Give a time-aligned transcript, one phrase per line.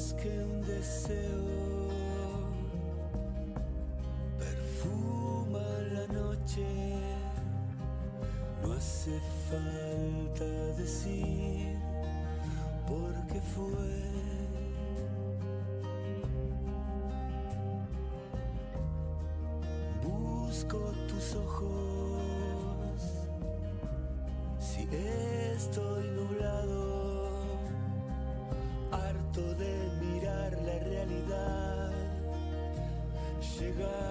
[0.00, 1.88] más que un deseo.
[4.38, 6.66] Perfuma la noche,
[8.62, 10.44] no hace falta
[10.78, 11.78] decir
[12.86, 14.10] por qué fue.
[20.02, 23.02] Busco tus ojos
[24.58, 24.88] si
[25.54, 26.90] estoy nublado,
[29.38, 31.92] de mirar la realidad
[33.60, 34.10] llegar.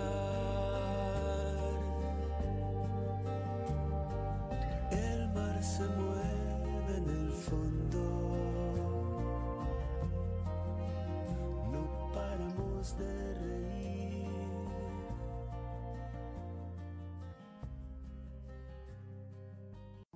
[4.91, 8.01] El mar se mueve en el fondo,
[11.69, 14.27] no paramos de reír.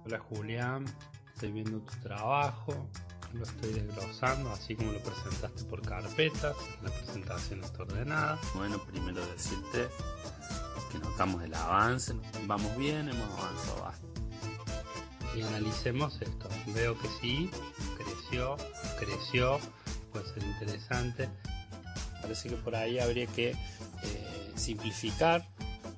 [0.06, 0.86] Hola Julián,
[1.34, 2.88] estoy viendo tu trabajo,
[3.34, 8.40] lo estoy desglosando, así como lo presentaste por carpetas, la presentación está ordenada.
[8.56, 9.88] Bueno, primero decirte
[10.92, 12.14] que notamos el avance,
[12.46, 14.22] vamos bien, hemos avanzado bastante.
[15.36, 16.48] Y analicemos esto.
[16.68, 17.50] Veo que sí,
[17.98, 18.56] creció,
[19.00, 19.60] creció,
[20.12, 21.30] puede ser interesante.
[22.22, 25.48] Parece que por ahí habría que eh, simplificar.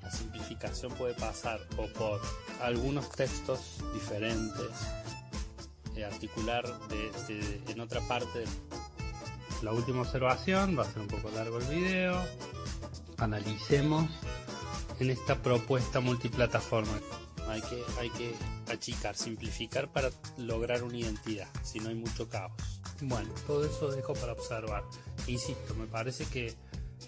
[0.01, 2.21] La simplificación puede pasar o por
[2.61, 3.59] algunos textos
[3.93, 4.69] diferentes,
[6.03, 8.43] articular de- de- en otra parte
[9.61, 12.21] La última observación, va a ser un poco largo el video.
[13.17, 14.09] Analicemos
[14.99, 16.99] en esta propuesta multiplataforma.
[17.47, 18.35] Hay que, hay que
[18.71, 22.51] achicar, simplificar para lograr una identidad, si no hay mucho caos.
[23.01, 24.83] Bueno, todo eso dejo para observar.
[25.27, 26.53] Insisto, me parece que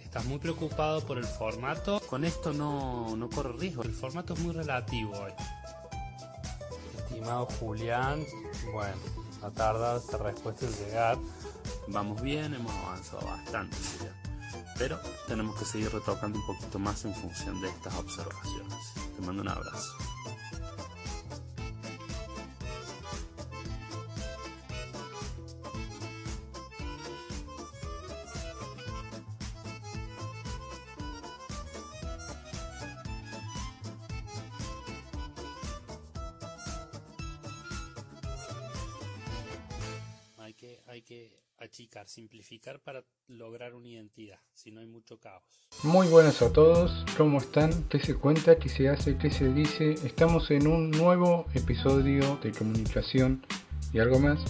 [0.01, 1.99] estás muy preocupado por el formato.
[2.07, 5.33] Con esto no, no corre riesgo, el formato es muy relativo hoy.
[6.97, 8.23] Estimado Julián,
[8.71, 8.97] bueno,
[9.43, 11.17] ha tardado esta respuesta en llegar.
[11.87, 13.77] Vamos bien, hemos avanzado bastante,
[14.77, 18.77] pero tenemos que seguir retocando un poquito más en función de estas observaciones.
[19.15, 20.16] Te mando un abrazo.
[41.67, 45.43] Achicar, simplificar para lograr una identidad, si no hay mucho caos.
[45.83, 47.87] Muy buenas a todos, ¿cómo están?
[47.89, 48.57] ¿Qué se cuenta?
[48.57, 49.17] ¿Qué se hace?
[49.17, 49.91] ¿Qué se dice?
[50.05, 53.45] Estamos en un nuevo episodio de comunicación
[53.93, 54.43] y algo más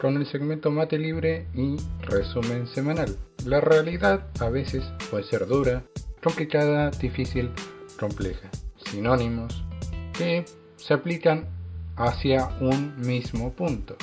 [0.00, 3.16] con el segmento Mate Libre y resumen semanal.
[3.46, 5.84] La realidad a veces puede ser dura,
[6.22, 7.50] complicada, difícil,
[7.98, 8.50] compleja.
[8.90, 9.64] Sinónimos
[10.12, 10.44] que
[10.76, 11.48] se aplican
[11.96, 13.96] hacia un mismo punto.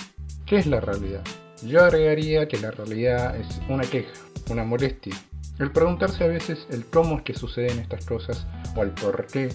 [0.46, 1.24] ¿Qué es la realidad?
[1.64, 4.12] Yo agregaría que la realidad es una queja,
[4.50, 5.16] una molestia.
[5.60, 9.50] El preguntarse a veces el cómo es que suceden estas cosas o el por qué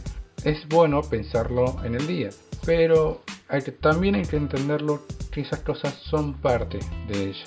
[0.44, 2.30] es bueno pensarlo en el día,
[2.64, 5.02] pero hay que, también hay que entenderlo
[5.32, 6.78] que esas cosas son parte
[7.08, 7.44] de ella.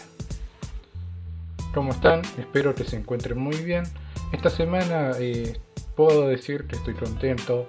[1.73, 2.21] ¿Cómo están?
[2.37, 3.83] Espero que se encuentren muy bien.
[4.33, 5.57] Esta semana eh,
[5.95, 7.65] puedo decir que estoy contento.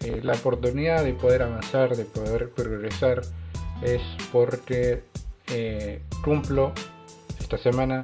[0.00, 3.22] Eh, la oportunidad de poder avanzar, de poder progresar,
[3.82, 5.04] es porque
[5.50, 6.72] eh, cumplo
[7.38, 8.02] esta semana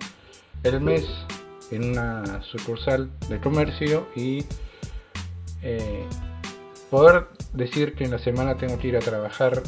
[0.63, 1.05] el mes
[1.71, 4.45] en una sucursal de comercio y
[5.63, 6.07] eh,
[6.91, 9.63] poder decir que en la semana tengo que ir a trabajar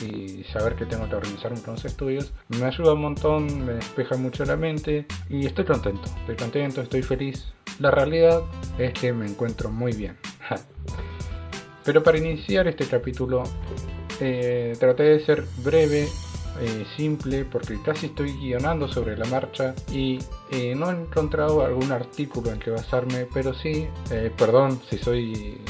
[0.00, 4.16] y saber que tengo que organizarme con los estudios me ayuda un montón, me despeja
[4.16, 7.46] mucho la mente y estoy contento, estoy contento, estoy feliz.
[7.80, 8.42] La realidad
[8.78, 10.16] es que me encuentro muy bien.
[11.84, 13.44] Pero para iniciar este capítulo
[14.20, 16.08] eh, traté de ser breve,
[16.60, 20.18] eh, simple, porque casi estoy guionando sobre la marcha y
[20.50, 25.60] eh, no he encontrado algún artículo en que basarme, pero sí, eh, perdón si soy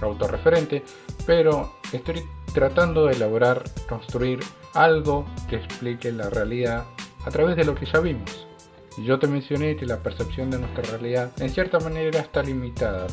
[0.00, 0.82] autorreferente,
[1.26, 2.22] pero estoy
[2.52, 4.40] tratando de elaborar, construir
[4.74, 6.84] algo que explique la realidad
[7.24, 8.46] a través de lo que ya vimos.
[9.04, 13.06] Yo te mencioné que la percepción de nuestra realidad en cierta manera está limitada.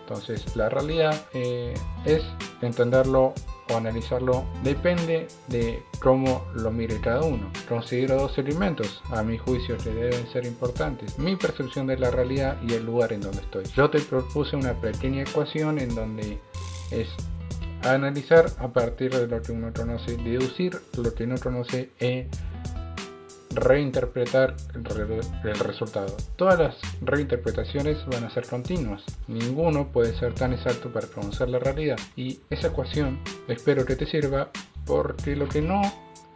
[0.00, 1.72] Entonces la realidad eh,
[2.04, 2.22] es
[2.60, 3.32] entenderlo
[3.70, 7.50] o analizarlo depende de cómo lo mire cada uno.
[7.68, 11.18] Considero dos elementos, a mi juicio, que deben ser importantes.
[11.18, 13.64] Mi percepción de la realidad y el lugar en donde estoy.
[13.76, 16.38] Yo te propuse una pequeña ecuación en donde
[16.90, 17.08] es
[17.82, 22.28] analizar a partir de lo que uno conoce, deducir lo que no conoce e
[23.54, 26.16] reinterpretar el, re- el resultado.
[26.36, 29.02] Todas las reinterpretaciones van a ser continuas.
[29.28, 31.98] Ninguno puede ser tan exacto para conocer la realidad.
[32.16, 34.50] Y esa ecuación espero que te sirva
[34.86, 35.80] porque lo que no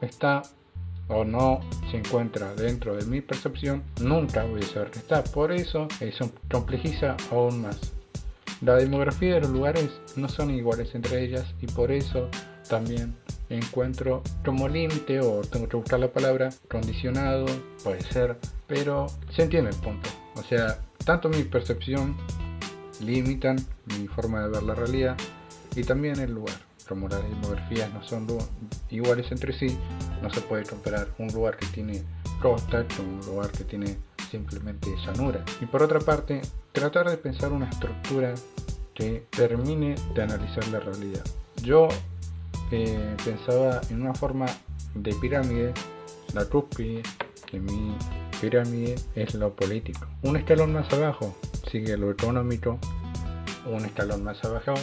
[0.00, 0.42] está
[1.08, 5.22] o no se encuentra dentro de mi percepción, nunca voy a saber que está.
[5.22, 7.92] Por eso eso complejiza aún más.
[8.60, 12.28] La demografía de los lugares no son iguales entre ellas y por eso
[12.68, 13.14] también
[13.56, 17.46] encuentro como límite o tengo que buscar la palabra condicionado,
[17.82, 20.08] puede ser, pero se entiende el punto.
[20.36, 22.16] O sea, tanto mi percepción
[23.00, 23.56] limitan
[23.86, 25.16] mi forma de ver la realidad
[25.74, 26.56] y también el lugar.
[26.88, 28.26] Como las demografías no son
[28.90, 29.78] iguales entre sí,
[30.20, 32.02] no se puede comparar un lugar que tiene
[32.42, 33.96] costa con un lugar que tiene
[34.30, 35.42] simplemente llanura.
[35.62, 36.42] Y por otra parte,
[36.72, 38.34] tratar de pensar una estructura
[38.94, 41.24] que termine de analizar la realidad.
[41.62, 41.88] Yo
[42.70, 44.46] eh, pensaba en una forma
[44.94, 45.72] de pirámide,
[46.34, 47.02] la cúspide
[47.52, 47.96] de mi
[48.40, 50.06] pirámide es lo político.
[50.22, 51.36] Un escalón más abajo
[51.70, 52.78] sigue lo económico,
[53.66, 54.74] un escalón más abajo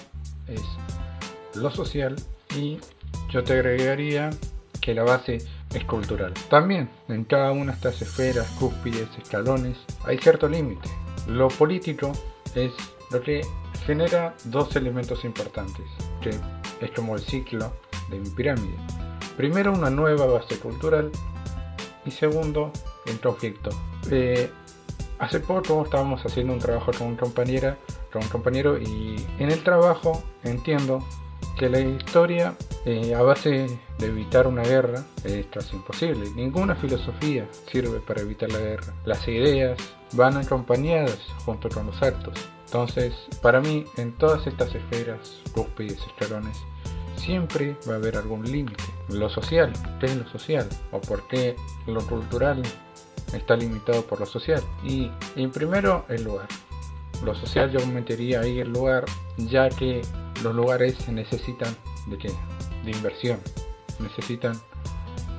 [0.48, 0.62] es
[1.56, 2.16] lo social
[2.56, 2.80] y
[3.30, 4.30] yo te agregaría
[4.82, 5.38] que la base
[5.74, 6.34] es cultural.
[6.50, 10.90] También en cada una de estas esferas, cúspides, escalones, hay cierto límite.
[11.28, 12.12] Lo político
[12.56, 12.72] es
[13.12, 13.42] lo que
[13.86, 15.86] genera dos elementos importantes,
[16.22, 16.32] que
[16.82, 17.72] es como el ciclo
[18.10, 18.76] de mi pirámide.
[19.38, 21.12] Primero una nueva base cultural
[22.06, 22.72] y segundo
[23.06, 23.70] el conflicto.
[24.10, 24.50] Eh,
[25.20, 27.78] hace poco estábamos haciendo un trabajo con un compañera,
[28.12, 31.04] con un compañero y en el trabajo entiendo
[31.58, 32.56] que la historia
[32.86, 33.68] eh, a base
[34.00, 36.30] de evitar una guerra es casi imposible.
[36.36, 38.94] Ninguna filosofía sirve para evitar la guerra.
[39.06, 39.78] Las ideas
[40.14, 42.34] van acompañadas junto con los actos.
[42.72, 46.58] Entonces, para mí, en todas estas esferas, cúspides, escalones,
[47.18, 48.82] siempre va a haber algún límite.
[49.10, 50.70] Lo social, ¿qué es lo social?
[50.92, 52.64] ¿O por qué lo cultural
[53.34, 54.64] está limitado por lo social?
[54.86, 55.12] Y,
[55.48, 56.48] primero, el lugar.
[57.26, 59.04] Lo social yo metería ahí el lugar,
[59.36, 60.02] ya que
[60.42, 61.76] los lugares necesitan
[62.08, 62.32] de qué?
[62.86, 63.42] De inversión,
[64.00, 64.54] necesitan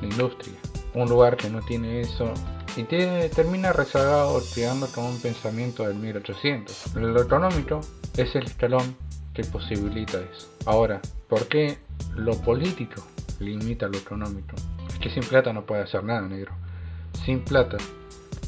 [0.02, 0.58] de industria.
[0.92, 2.34] Un lugar que no tiene eso
[2.76, 6.94] y termina rezagado creando como un pensamiento del 1800.
[6.96, 7.80] Lo económico
[8.16, 8.96] es el escalón
[9.34, 10.48] que posibilita eso.
[10.66, 11.78] Ahora, ¿por qué
[12.16, 13.02] lo político
[13.40, 14.56] limita lo económico?
[14.88, 16.52] Es que sin plata no puedes hacer nada, negro.
[17.24, 17.76] Sin plata,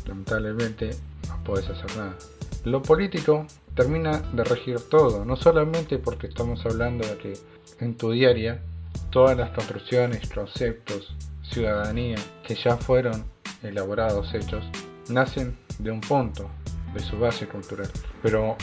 [0.06, 0.90] lamentablemente,
[1.28, 2.16] no puedes hacer nada.
[2.64, 7.32] Lo político termina de regir todo, no solamente porque estamos hablando de que
[7.80, 8.62] en tu diaria
[9.10, 12.16] todas las construcciones, conceptos, ciudadanía
[12.46, 13.33] que ya fueron
[13.64, 14.64] elaborados, hechos,
[15.08, 16.50] nacen de un punto,
[16.92, 17.90] de su base cultural.
[18.22, 18.56] Pero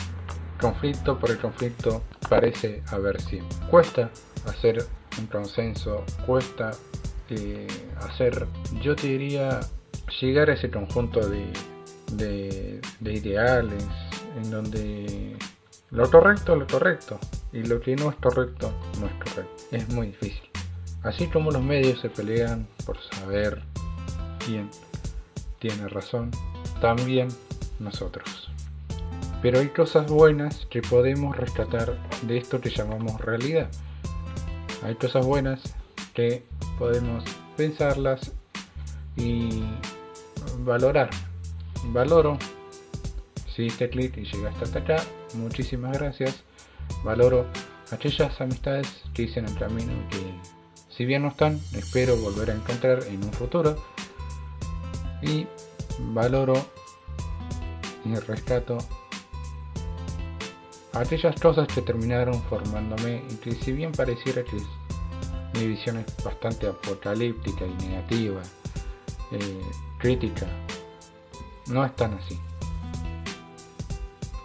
[0.60, 3.56] conflicto por el conflicto parece haber siempre.
[3.68, 4.10] Cuesta
[4.46, 4.84] hacer
[5.18, 6.70] un consenso, cuesta
[7.28, 7.66] eh,
[8.00, 8.46] hacer,
[8.80, 9.60] yo te diría,
[10.20, 11.50] llegar a ese conjunto de,
[13.00, 13.84] de, ideales
[14.36, 15.36] en donde
[15.90, 17.18] lo correcto es lo correcto
[17.52, 19.64] y lo que no es correcto no es correcto.
[19.70, 20.42] Es muy difícil.
[21.02, 23.62] Así como los medios se pelean por saber
[24.44, 24.70] quién
[25.62, 26.32] tiene razón,
[26.80, 27.28] también
[27.78, 28.50] nosotros.
[29.40, 33.70] Pero hay cosas buenas que podemos rescatar de esto que llamamos realidad.
[34.84, 35.60] Hay cosas buenas
[36.14, 36.42] que
[36.80, 37.22] podemos
[37.56, 38.32] pensarlas
[39.16, 39.62] y
[40.64, 41.10] valorar.
[41.86, 42.38] Valoro
[43.54, 44.96] si diste clic y llegaste hasta acá,
[45.34, 46.42] muchísimas gracias.
[47.04, 47.46] Valoro
[47.92, 50.18] aquellas amistades que hice el camino que
[50.88, 53.76] si bien no están, espero volver a encontrar en un futuro.
[55.22, 55.46] Y
[56.12, 56.54] valoro
[58.04, 58.78] y rescato
[60.92, 64.56] aquellas cosas que terminaron formándome y que si bien pareciera que
[65.54, 68.42] mi visión es bastante apocalíptica y negativa,
[69.32, 69.60] eh,
[69.98, 70.46] crítica,
[71.68, 72.38] no es tan así.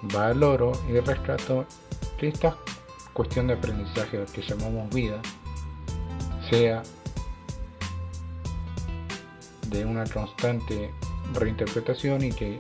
[0.04, 1.66] Valoro y rescato
[2.18, 2.56] que esta
[3.14, 5.20] cuestión de aprendizaje que llamamos vida
[6.50, 6.84] sea
[9.70, 10.92] de una constante
[11.34, 12.60] reinterpretación y que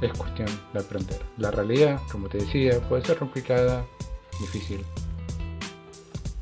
[0.00, 1.20] es cuestión de aprender.
[1.36, 3.84] La realidad, como te decía, puede ser complicada,
[4.40, 4.84] difícil,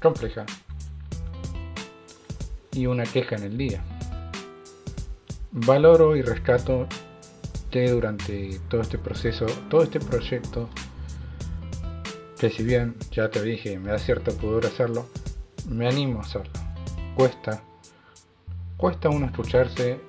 [0.01, 0.47] compleja
[2.73, 3.85] y una queja en el día.
[5.51, 6.87] Valoro y rescato
[7.71, 10.69] que durante todo este proceso, todo este proyecto,
[12.39, 15.09] que si bien ya te dije, me da cierto poder hacerlo,
[15.69, 16.53] me animo a hacerlo.
[17.17, 17.65] Cuesta,
[18.79, 20.01] cuesta uno escucharse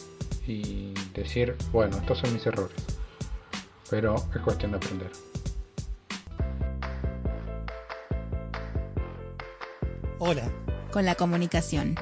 [0.47, 2.99] y decir, bueno, estos son mis errores
[3.89, 5.11] pero es cuestión de aprender.
[10.19, 10.49] Hola.
[10.91, 11.95] Con la comunicación.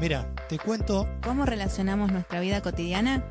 [0.00, 1.08] Mira, te cuento...
[1.22, 3.24] ¿Cómo relacionamos nuestra vida cotidiana?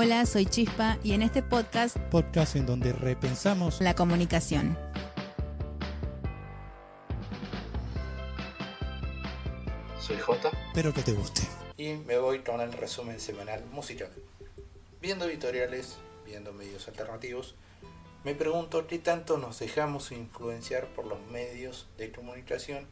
[0.00, 4.78] Hola, soy Chispa y en este podcast Podcast en donde repensamos la comunicación.
[10.00, 11.42] Soy J pero que te guste.
[11.76, 14.12] y me voy con el resumen semanal musical.
[15.02, 17.56] Viendo editoriales, viendo medios alternativos,
[18.22, 22.86] me pregunto qué tanto nos dejamos influenciar por los medios de comunicación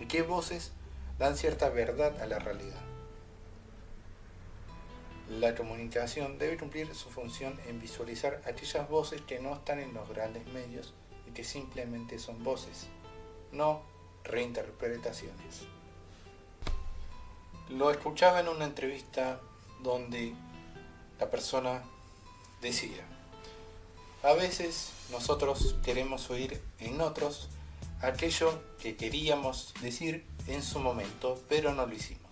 [0.00, 0.70] y qué voces
[1.18, 2.93] dan cierta verdad a la realidad.
[5.28, 10.08] La comunicación debe cumplir su función en visualizar aquellas voces que no están en los
[10.08, 10.92] grandes medios
[11.26, 12.88] y que simplemente son voces,
[13.50, 13.82] no
[14.22, 15.62] reinterpretaciones.
[17.70, 19.40] Lo escuchaba en una entrevista
[19.82, 20.34] donde
[21.18, 21.82] la persona
[22.60, 23.04] decía,
[24.22, 27.48] a veces nosotros queremos oír en otros
[28.02, 32.30] aquello que queríamos decir en su momento, pero no lo hicimos.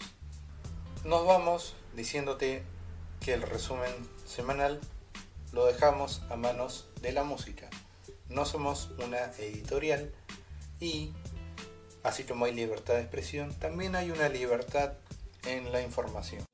[1.04, 2.62] Nos vamos diciéndote
[3.24, 3.92] que el resumen
[4.26, 4.80] semanal
[5.52, 7.70] lo dejamos a manos de la música.
[8.28, 10.12] No somos una editorial
[10.80, 11.12] y,
[12.02, 14.94] así como hay libertad de expresión, también hay una libertad
[15.44, 16.44] en la información.